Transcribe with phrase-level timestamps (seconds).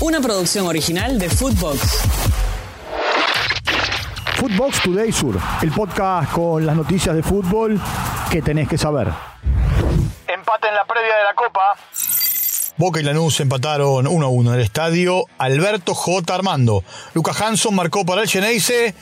[0.00, 2.02] Una producción original de Footbox.
[4.36, 7.80] Footbox Today Sur, el podcast con las noticias de fútbol
[8.30, 9.08] que tenés que saber.
[10.28, 11.74] Empate en la previa de la Copa.
[12.76, 15.24] Boca y Lanús empataron 1 a 1 en el estadio.
[15.36, 16.32] Alberto J.
[16.32, 16.84] Armando.
[17.14, 18.94] Lucas Hanson marcó para el Geneise.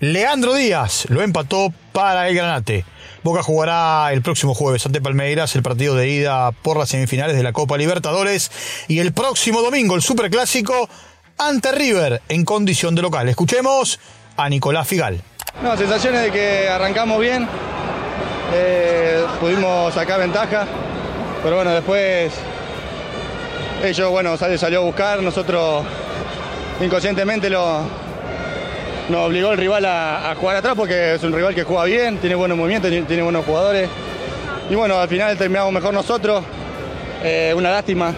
[0.00, 2.84] Leandro Díaz lo empató para el Granate.
[3.24, 7.42] Boca jugará el próximo jueves ante Palmeiras el partido de ida por las semifinales de
[7.42, 8.52] la Copa Libertadores
[8.86, 10.88] y el próximo domingo el Superclásico
[11.36, 13.28] ante River en condición de local.
[13.28, 13.98] Escuchemos
[14.36, 15.20] a Nicolás Figal.
[15.64, 17.48] No, sensaciones de que arrancamos bien,
[18.54, 20.64] eh, pudimos sacar ventaja,
[21.42, 22.32] pero bueno, después
[23.82, 25.84] ellos, bueno, salió, salió a buscar, nosotros
[26.80, 27.82] inconscientemente lo,
[29.08, 32.18] nos obligó el rival a, a jugar atrás porque es un rival que juega bien,
[32.18, 33.88] tiene buenos movimientos, tiene, tiene buenos jugadores.
[34.70, 36.44] Y bueno, al final terminamos mejor nosotros,
[37.22, 38.14] eh, una lástima.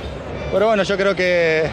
[0.53, 1.71] Pero bueno, yo creo que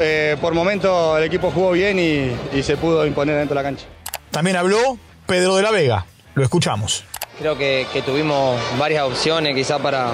[0.00, 3.68] eh, por momento el equipo jugó bien y, y se pudo imponer dentro de la
[3.68, 3.86] cancha.
[4.30, 6.06] También habló Pedro de la Vega.
[6.34, 7.04] Lo escuchamos.
[7.38, 10.08] Creo que, que tuvimos varias opciones quizá para,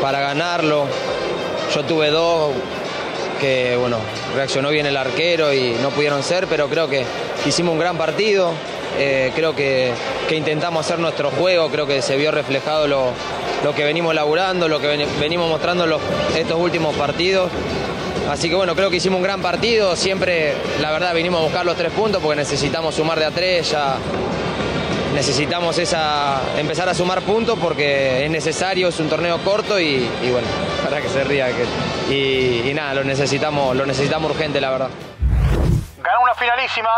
[0.00, 0.86] para ganarlo.
[1.74, 2.52] Yo tuve dos
[3.40, 3.98] que, bueno,
[4.34, 7.04] reaccionó bien el arquero y no pudieron ser, pero creo que
[7.46, 8.52] hicimos un gran partido.
[8.98, 9.92] Eh, creo que,
[10.28, 13.10] que intentamos hacer nuestro juego, creo que se vio reflejado lo,
[13.62, 16.00] lo que venimos laburando, lo que ven- venimos mostrando los-
[16.34, 17.50] estos últimos partidos.
[18.30, 19.94] Así que bueno, creo que hicimos un gran partido.
[19.96, 23.70] Siempre, la verdad, vinimos a buscar los tres puntos porque necesitamos sumar de a tres.
[23.70, 23.96] Ya
[25.16, 30.30] necesitamos esa, empezar a sumar puntos porque es necesario, es un torneo corto y, y
[30.30, 30.46] bueno,
[30.84, 31.48] para que se ría.
[31.48, 34.90] que- y, y nada, lo necesitamos, lo necesitamos urgente, la verdad.
[36.04, 36.88] Ganó una finalísima.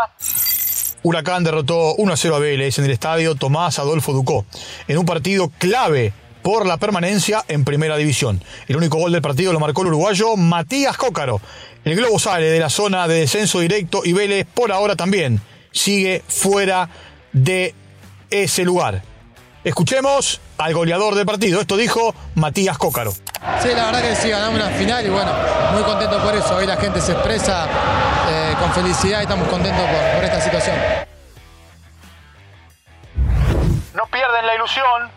[1.01, 4.45] Huracán derrotó 1 a 0 a Vélez en el estadio Tomás Adolfo Ducó,
[4.89, 6.11] en un partido clave
[6.43, 8.43] por la permanencia en primera división.
[8.67, 11.39] El único gol del partido lo marcó el uruguayo Matías Cócaro.
[11.85, 15.39] El globo sale de la zona de descenso directo y Vélez por ahora también
[15.71, 16.89] sigue fuera
[17.31, 17.73] de
[18.29, 19.01] ese lugar.
[19.63, 21.59] Escuchemos al goleador del partido.
[21.59, 23.11] Esto dijo Matías Cócaro.
[23.11, 25.31] Sí, la verdad que sí, ganamos una final y bueno,
[25.73, 26.55] muy contento por eso.
[26.55, 27.67] Hoy la gente se expresa
[28.29, 30.75] eh, con felicidad y estamos contentos por, por esta situación.
[33.95, 35.11] No pierden la ilusión.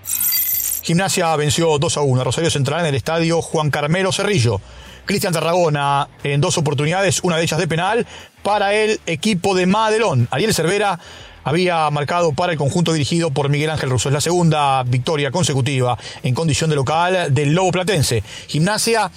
[0.83, 4.61] Gimnasia venció 2 a 1 a Rosario Central en el estadio Juan Carmelo Cerrillo.
[5.05, 8.07] Cristian Tarragona en dos oportunidades, una de ellas de penal,
[8.43, 10.29] para el equipo de Madelón.
[10.31, 10.99] Ariel Cervera
[11.45, 14.09] había marcado para el conjunto dirigido por Miguel Ángel Russo.
[14.09, 18.23] Es la segunda victoria consecutiva en condición de local del Lobo Platense.
[18.49, 19.11] Gimnasia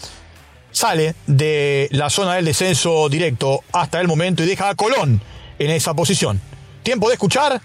[0.71, 5.21] sale de la zona del descenso directo hasta el momento y deja a Colón
[5.57, 6.41] en esa posición.
[6.83, 7.61] Tiempo de escuchar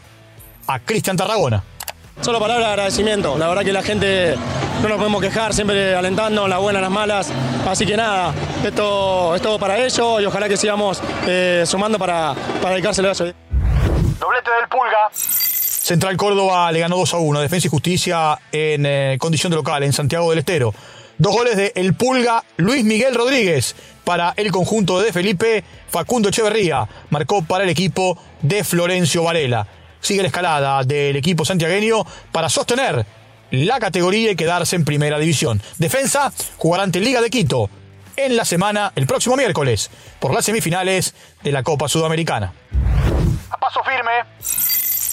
[0.66, 1.64] a Cristian Tarragona.
[2.20, 3.38] Solo palabras de agradecimiento.
[3.38, 4.36] La verdad que la gente
[4.82, 7.32] no nos podemos quejar, siempre alentando, las buenas, las malas.
[7.66, 8.34] Así que nada,
[8.64, 13.12] esto es todo para ellos y ojalá que sigamos eh, sumando para, para dedicárselo a
[13.12, 13.32] eso.
[14.30, 15.10] Del Pulga.
[15.12, 19.56] Central Córdoba le ganó 2 a 1 a Defensa y Justicia en eh, condición de
[19.56, 20.72] local en Santiago del Estero.
[21.18, 23.74] Dos goles de El Pulga, Luis Miguel Rodríguez
[24.04, 29.66] para el conjunto de Felipe, Facundo Echeverría marcó para el equipo de Florencio Varela.
[30.00, 33.04] Sigue la escalada del equipo santiagueño para sostener
[33.50, 35.60] la categoría y quedarse en primera división.
[35.78, 37.68] Defensa jugará ante Liga de Quito
[38.14, 42.52] en la semana, el próximo miércoles, por las semifinales de la Copa Sudamericana.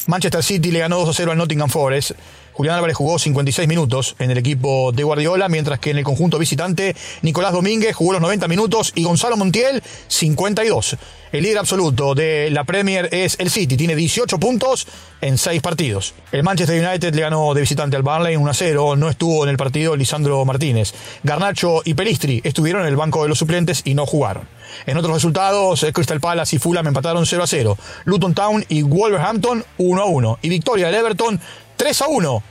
[0.07, 2.11] Manchester City le ganó 2 a 0 al Nottingham Forest.
[2.57, 6.39] Julián Álvarez jugó 56 minutos en el equipo de Guardiola, mientras que en el conjunto
[6.39, 10.97] visitante Nicolás Domínguez jugó los 90 minutos y Gonzalo Montiel 52.
[11.31, 14.87] El líder absoluto de la Premier es el City, tiene 18 puntos
[15.21, 16.15] en 6 partidos.
[16.31, 19.51] El Manchester United le ganó de visitante al Burnley 1 a 0, no estuvo en
[19.51, 20.95] el partido Lisandro Martínez.
[21.21, 24.47] Garnacho y Pelistri estuvieron en el banco de los suplentes y no jugaron.
[24.87, 27.77] En otros resultados, eh, Crystal Palace y Fulham empataron 0 a 0.
[28.05, 30.39] Luton Town y Wolverhampton 1 a 1.
[30.41, 31.39] Y victoria del Everton
[31.77, 32.43] 3 a 1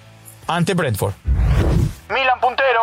[0.47, 1.15] ante Brentford.
[2.09, 2.81] Milan puntero.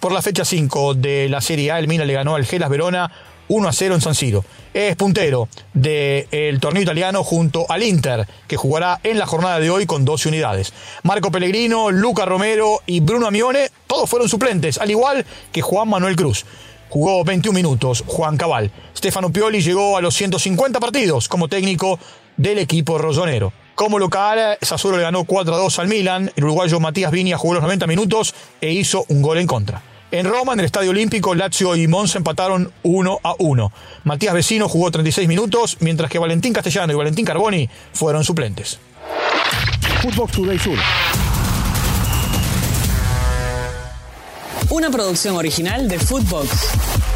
[0.00, 3.10] Por la fecha 5 de la Serie A, el Milan le ganó al Gelas Verona
[3.48, 4.44] 1 a 0 en San Siro.
[4.72, 9.84] Es puntero del torneo italiano junto al Inter, que jugará en la jornada de hoy
[9.84, 10.72] con 12 unidades.
[11.02, 16.16] Marco Pellegrino, Luca Romero y Bruno Amione, todos fueron suplentes, al igual que Juan Manuel
[16.16, 16.46] Cruz.
[16.88, 18.70] Jugó 21 minutos Juan Cabal.
[18.96, 21.98] Stefano Pioli llegó a los 150 partidos como técnico
[22.36, 23.52] del equipo rosonero.
[23.74, 26.30] Como local, Sassuolo le ganó 4 a 2 al Milan.
[26.36, 29.82] El uruguayo Matías Viña jugó los 90 minutos e hizo un gol en contra.
[30.10, 33.72] En Roma, en el Estadio Olímpico, Lazio y Monza empataron 1 a 1.
[34.04, 38.78] Matías Vecino jugó 36 minutos, mientras que Valentín Castellano y Valentín Carboni fueron suplentes.
[40.02, 40.78] Footbox Today Sur.
[44.68, 47.11] Una producción original de Footbox.